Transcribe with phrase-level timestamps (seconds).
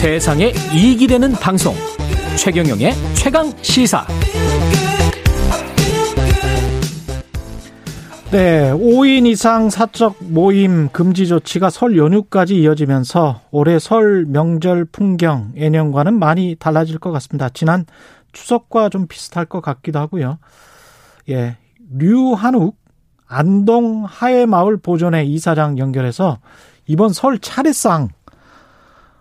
[0.00, 1.74] 세상에 이익이 되는 방송
[2.38, 4.06] 최경영의 최강 시사
[8.30, 16.18] 네, 5인 이상 사적 모임 금지 조치가 설 연휴까지 이어지면서 올해 설 명절 풍경 예년과는
[16.18, 17.50] 많이 달라질 것 같습니다.
[17.50, 17.84] 지난
[18.32, 20.38] 추석과 좀 비슷할 것 같기도 하고요.
[21.28, 21.58] 예,
[21.92, 22.74] 류한욱
[23.26, 26.38] 안동 하회마을 보존회 이사장 연결해서
[26.86, 28.08] 이번 설 차례상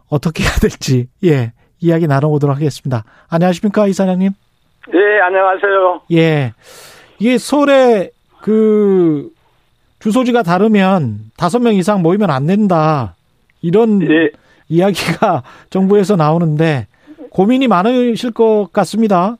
[0.09, 3.03] 어떻게 해야 될지 예 이야기 나눠보도록 하겠습니다.
[3.29, 4.31] 안녕하십니까 이사장님?
[4.93, 6.01] 예, 안녕하세요.
[6.13, 6.53] 예,
[7.19, 8.09] 이게 설에
[8.41, 9.29] 그
[9.99, 13.15] 주소지가 다르면 다섯 명 이상 모이면 안 된다.
[13.61, 14.31] 이런 예.
[14.67, 16.87] 이야기가 정부에서 나오는데
[17.31, 19.35] 고민이 많으실 것 같습니다.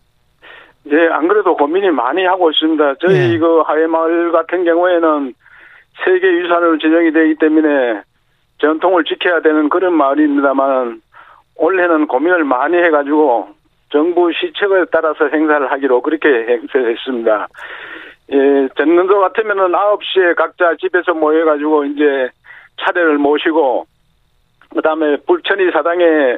[0.92, 2.96] 예, 안 그래도 고민이 많이 하고 있습니다.
[3.06, 3.38] 저희 예.
[3.38, 5.34] 그 하회마을 같은 경우에는
[6.06, 8.02] 세계 유산으로 지정이 되기 때문에
[8.60, 11.02] 전통을 지켜야 되는 그런 마을입니다만
[11.56, 13.50] 올해는 고민을 많이 해가지고
[13.92, 17.48] 정부 시책에 따라서 행사를 하기로 그렇게 행사했습니다.
[18.32, 22.30] 예, 전년도 같으면은 9시에 각자 집에서 모여가지고 이제
[22.82, 23.86] 차례를 모시고,
[24.70, 26.38] 그 다음에 불천이 사당에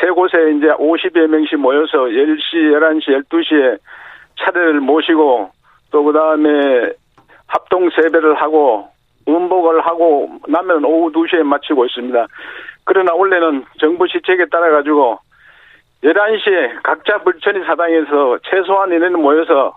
[0.00, 3.78] 세 곳에 이제 50여 명씩 모여서 10시, 11시, 12시에
[4.40, 5.50] 차례를 모시고,
[5.90, 6.90] 또 그 다음에
[7.46, 8.88] 합동 세배를 하고,
[9.28, 12.26] 음복을 하고 나면 오후 2시에 마치고 있습니다.
[12.84, 15.18] 그러나 원래는 정부 시책에 따라 가지고
[16.02, 19.76] 11시에 각자 불천이 사당에서 최소한 인원 모여서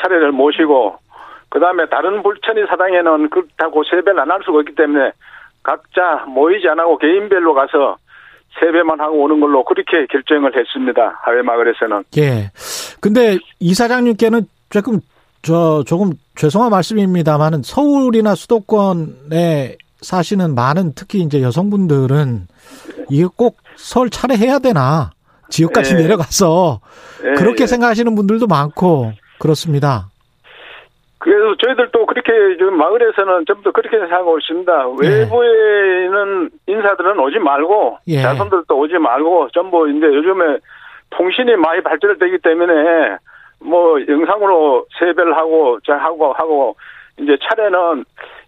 [0.00, 0.96] 차례를 모시고
[1.48, 5.10] 그 다음에 다른 불천이 사당에는 그렇다고 세배를 안 할 수가 있기 때문에
[5.62, 7.96] 각자 모이지 않고 개인별로 가서
[8.60, 11.18] 세배만 하고 오는 걸로 그렇게 결정을 했습니다.
[11.22, 12.04] 하회마을에서는.
[12.16, 12.50] 예.
[13.00, 15.00] 근데 이사장님께는 조금
[15.46, 22.48] 저 조금 죄송한 말씀입니다만은 서울이나 수도권에 사시는 많은 특히 이제 여성분들은
[23.10, 25.10] 이게 꼭 설 차례해야 되나
[25.50, 26.02] 지역까지 네.
[26.02, 26.80] 내려가서
[27.22, 27.34] 네.
[27.34, 30.06] 그렇게 생각하시는 분들도 많고 그렇습니다.
[31.18, 34.72] 그래서 저희들도 그렇게 지금 마을에서는 전부 그렇게 생각하고 있습니다.
[35.04, 35.08] 예.
[35.08, 38.22] 외부에 있는 인사들은 오지 말고 예.
[38.22, 40.58] 자손들도 오지 말고 전부 이제 요즘에
[41.10, 43.16] 통신이 많이 발전되기 때문에
[43.60, 46.76] 뭐 영상으로 세배를 하고 하고 하고
[47.18, 48.04] 이제 차례는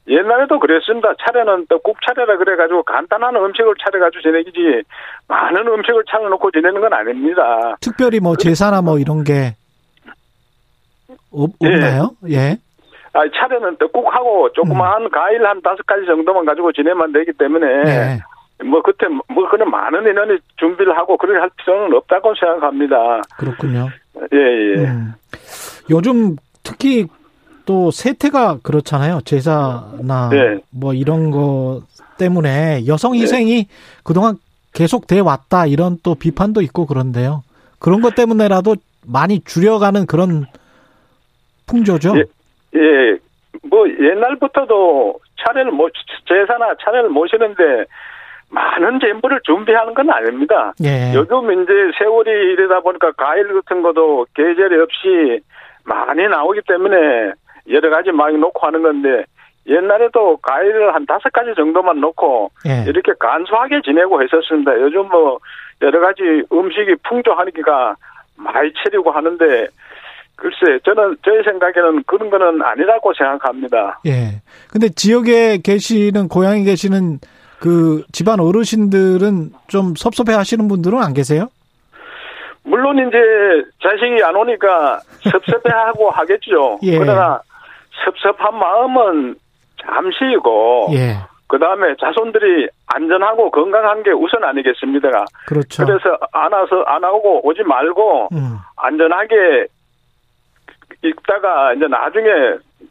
[0.08, 1.12] 옛날에도 그랬습니다.
[1.20, 4.82] 차례는 떡국 차례라 그래가지고 간단한 음식을 차려가지고 지내기지
[5.28, 7.76] 많은 음식을 차려놓고 지내는 건 아닙니다.
[7.80, 9.54] 특별히 뭐 제사나 뭐 이런 게
[11.30, 12.34] 없, 나요 예.
[12.34, 12.56] 예.
[13.12, 15.10] 아, 차례는 떡국하고 조그마한 음.
[15.10, 18.18] 과일 한 다섯 가지 정도만 가지고 지내면 되기 때문에 네.
[18.64, 23.22] 뭐 그때 뭐 그런 많은 인원이 준비를 하고 그렇게 할 필요는 없다고 생각합니다.
[23.36, 23.88] 그렇군요.
[24.32, 24.86] 예, 예.
[24.86, 25.12] 음.
[25.90, 27.06] 요즘 특히
[27.64, 29.20] 또 세태가 그렇잖아요.
[29.24, 30.58] 제사나 네.
[30.70, 31.82] 뭐 이런 거
[32.18, 33.20] 때문에 여성 네.
[33.20, 33.68] 희생이 네.
[34.02, 34.38] 그동안
[34.72, 37.42] 계속 돼 왔다 이런 또 비판도 있고 그런데요.
[37.78, 40.46] 그런 것 때문에라도 많이 줄여가는 그런
[41.66, 42.14] 풍조죠.
[42.16, 42.24] 예,
[42.78, 43.18] 예,
[43.62, 45.88] 뭐 옛날부터도 차례를 모
[46.26, 47.84] 제사나 차례를 모시는데
[48.50, 50.72] 많은 전부를 준비하는 건 아닙니다.
[50.82, 51.12] 예.
[51.14, 55.40] 요즘 이제 세월이 이러다 보니까 과일 같은 것도 계절이 없이
[55.84, 57.32] 많이 나오기 때문에
[57.70, 59.24] 여러 가지 많이 놓고 하는 건데
[59.66, 62.88] 옛날에도 과일을 한 다섯 가지 정도만 놓고 예.
[62.88, 64.80] 이렇게 간소하게 지내고 했었습니다.
[64.80, 65.38] 요즘 뭐
[65.82, 67.96] 여러 가지 음식이 풍조하니까
[68.36, 69.66] 많이 차리고 하는데
[70.36, 74.00] 글쎄, 저는 저희 생각에는 그런 거는 아니라고 생각합니다.
[74.06, 74.40] 예.
[74.70, 77.18] 근데 지역에 계시는 고향에 계시는
[77.60, 81.48] 그 집안 어르신들은 좀 섭섭해 하시는 분들은 안 계세요?
[82.62, 83.18] 물론 이제
[83.82, 86.78] 자식이 안 오니까 섭섭해하고 하겠죠.
[86.82, 86.98] 예.
[86.98, 87.40] 그러나
[88.04, 89.34] 섭섭한 마음은
[89.82, 91.16] 잠시이고 예.
[91.48, 95.24] 그 다음에 자손들이 안전하고 건강한 게 우선 아니겠습니까?
[95.46, 95.84] 그렇죠.
[95.84, 98.58] 그래서 안 와서 안 오고 오지 말고 음.
[98.76, 99.66] 안전하게
[101.02, 102.28] 있다가 이제 나중에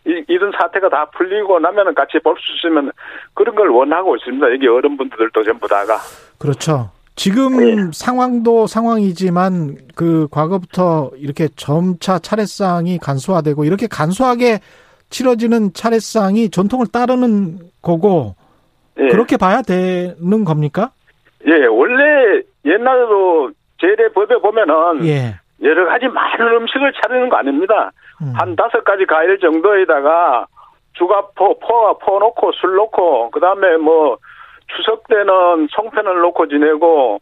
[0.05, 2.91] 이, 이런 사태가 다 풀리고 나면은 같이 볼 수 있으면
[3.33, 4.51] 그런 걸 원하고 있습니다.
[4.53, 5.97] 여기 어른분들도 전부 다가.
[6.37, 6.91] 그렇죠.
[7.15, 7.89] 지금 네.
[7.93, 14.59] 상황도 상황이지만 그 과거부터 이렇게 점차 차례상이 간소화되고 이렇게 간소하게
[15.09, 18.35] 치러지는 차례상이 전통을 따르는 거고
[18.95, 19.07] 네.
[19.07, 20.91] 그렇게 봐야 되는 겁니까?
[21.47, 25.35] 예, 원래 옛날에도 제례법에 보면은 예.
[25.63, 27.91] 여러 가지 많은 음식을 차리는 거 아닙니다.
[28.21, 28.33] 음.
[28.35, 30.45] 한 다섯 가지 과일 정도에다가
[30.93, 34.17] 주가포, 포, 포 놓고 술 놓고, 그 다음에 뭐,
[34.75, 37.19] 추석 때는 송편을 놓고 지내고,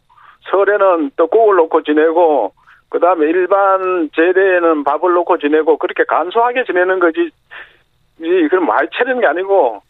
[0.50, 2.52] 설에는 떡국을 놓고 지내고,
[2.88, 7.30] 그 다음에 일반 제대에는 밥을 놓고 지내고, 그렇게 간소하게 지내는 거지,
[8.20, 9.82] 이, 그럼 많이 차리는 게 아니고,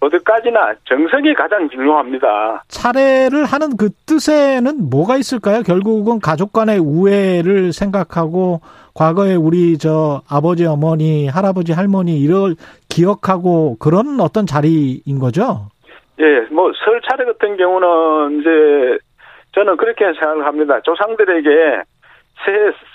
[0.00, 2.64] 어디까지나 정성이 가장 중요합니다.
[2.68, 5.62] 차례를 하는 그 뜻에는 뭐가 있을까요?
[5.62, 8.60] 결국은 가족 간의 우애를 생각하고
[8.94, 12.54] 과거에 우리 저 아버지, 어머니, 할아버지, 할머니 이걸
[12.88, 15.68] 기억하고 그런 어떤 자리인 거죠?
[16.18, 18.98] 예, 뭐 설 차례 같은 경우는 이제
[19.54, 20.80] 저는 그렇게 생각을 합니다.
[20.82, 21.48] 조상들에게
[22.44, 22.52] 새,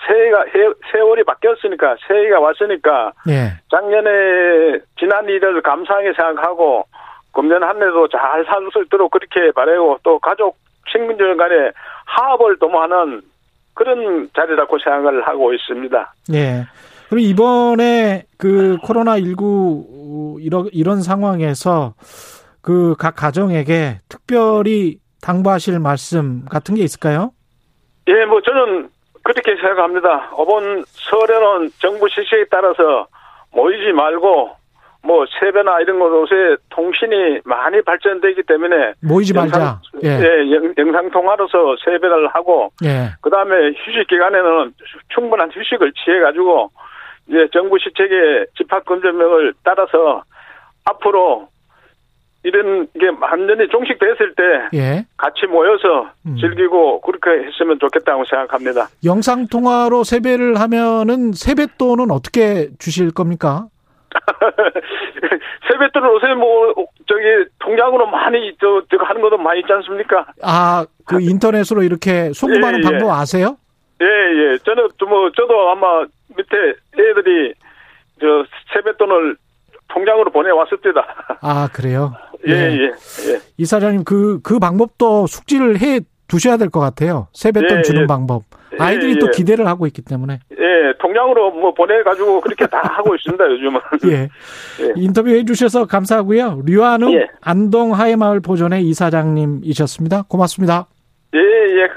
[0.07, 0.45] 새해가,
[0.91, 3.51] 세월이 바뀌었으니까, 새해가 왔으니까, 예.
[3.69, 6.85] 작년에 지난 일을 감사하게 생각하고,
[7.35, 10.57] 금년 한 해도 잘 살 수 있도록 그렇게 바라고, 또 가족,
[10.91, 11.71] 친구들 간에
[12.05, 13.21] 화합을 도모하는
[13.75, 16.13] 그런 자리라고 생각을 하고 있습니다.
[16.33, 16.63] 예.
[17.09, 21.93] 그리고 이번에 그 코로나 19 이런, 이런 상황에서
[22.61, 27.31] 그 각 가정에게 특별히 당부하실 말씀 같은 게 있을까요?
[28.07, 28.89] 예, 뭐 저는
[29.23, 30.31] 그렇게 생각합니다.
[30.33, 33.07] 이번 설에는 정부 지시에 따라서
[33.51, 34.51] 모이지 말고
[35.05, 39.81] 뭐 세배나 이런 것 요새 통신이 많이 발전되기 때문에 모이지 영상, 말자.
[40.03, 43.11] 예, 예 영상 통화로서 세배를 하고 예.
[43.21, 44.73] 그다음에 휴식 기간에는
[45.09, 46.71] 충분한 휴식을 취해 가지고
[47.27, 50.23] 이제 정부 시책의 집합 금전명을 따라서
[50.85, 51.47] 앞으로
[52.43, 55.05] 이런 게 완전히 종식됐을 때 예.
[55.17, 56.37] 같이 모여서 음.
[56.37, 58.87] 즐기고 그렇게 했으면 좋겠다고 생각합니다.
[59.03, 63.67] 영상 통화로 세배를 하면은 세뱃돈은 어떻게 주실 겁니까?
[65.67, 66.73] 세뱃돈을 요새 뭐
[67.07, 67.23] 저기
[67.59, 70.25] 통장으로 많이 저, 저 하는 것도 많이 있지 않습니까?
[70.41, 72.89] 아, 그 인터넷으로 이렇게 송금하는 예, 예.
[72.89, 73.57] 방법 아세요?
[74.01, 74.57] 예, 예.
[74.59, 76.55] 저는 또뭐 저도 아마 밑에
[76.97, 77.53] 애들이
[78.19, 79.37] 저 세뱃돈을
[79.89, 81.37] 통장으로 보내왔습니다.
[81.41, 82.13] 아, 그래요?
[82.47, 83.39] 예, 예, 예.
[83.57, 87.27] 이사장님, 그, 그 방법도 숙지를 해 두셔야 될 것 같아요.
[87.33, 88.07] 세뱃돈 예, 주는 예.
[88.07, 88.43] 방법.
[88.79, 89.31] 아이들이 예, 또 예.
[89.31, 90.39] 기대를 하고 있기 때문에.
[90.51, 93.79] 예, 통장으로 뭐 보내가지고 그렇게 다 하고 있습니다, 요즘은.
[94.07, 94.29] 예.
[94.83, 94.93] 예.
[94.95, 96.61] 인터뷰 해 주셔서 감사하고요.
[96.65, 97.27] 류한웅 예.
[97.41, 100.23] 안동 하회마을 보존의 이사장님이셨습니다.
[100.27, 100.87] 고맙습니다.
[101.33, 101.87] 예, 예.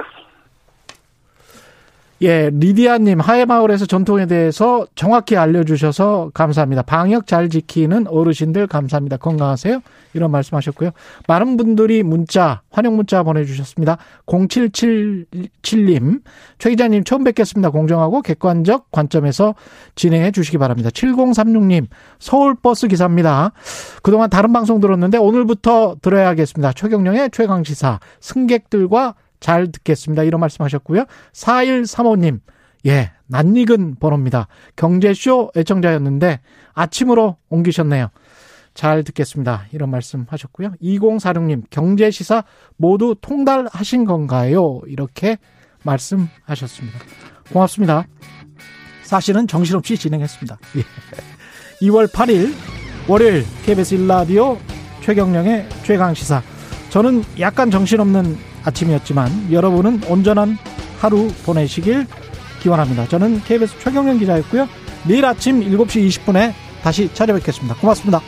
[2.21, 6.83] 예, 리디아님 하회마을에서 전통에 대해서 정확히 알려주셔서 감사합니다.
[6.83, 9.19] 방역 잘 지키는 어르신들 감사합니다.
[9.19, 9.81] 건강하세요.
[10.15, 10.91] 이런 말씀 하셨고요.
[11.29, 13.99] 많은 분들이 문자 환영 문자 보내주셨습니다.
[14.27, 16.23] 0777님
[16.59, 17.71] 최 기자님 처음 뵙겠습니다.
[17.71, 19.55] 공정하고 객관적 관점에서
[19.95, 20.91] 진행해 주시기 바랍니다.
[20.91, 21.87] 7036님
[22.19, 23.53] 서울버스 기사입니다.
[24.03, 26.73] 그동안 다른 방송 들었는데 오늘부터 들어야겠습니다.
[26.73, 30.23] 최경령의 최강시사 승객들과 잘 듣겠습니다.
[30.23, 31.05] 이런 말씀 하셨고요.
[31.33, 32.41] 4135님,
[32.87, 34.49] 예, 낯익은 번호입니다.
[34.77, 36.41] 경제쇼 애청자였는데
[36.75, 38.09] 아침으로 옮기셨네요.
[38.75, 39.67] 잘 듣겠습니다.
[39.73, 40.73] 이런 말씀 하셨고요.
[40.81, 42.45] 2046님, 경제시사
[42.77, 44.81] 모두 통달하신 건가요?
[44.87, 45.39] 이렇게
[45.83, 46.99] 말씀하셨습니다.
[47.53, 48.07] 고맙습니다.
[49.03, 50.59] 사실은 정신없이 진행했습니다.
[50.77, 50.83] 예.
[51.87, 52.53] 2월 8일
[53.09, 54.59] 월요일 KBS 1라디오
[55.03, 56.43] 최경령의 최강시사.
[56.91, 58.37] 저는 약간 정신없는
[58.69, 60.57] 아침이었지만 여러분은 온전한
[60.99, 62.07] 하루 보내시길
[62.63, 63.09] 기원합니다.
[63.09, 64.69] 저는 KBS 최경련 기자였고요.
[65.07, 67.77] 내일 아침 7시 20분에 다시 찾아뵙겠습니다.
[67.77, 68.21] 고맙습니다.